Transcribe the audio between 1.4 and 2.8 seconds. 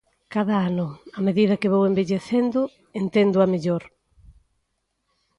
que vou envellecendo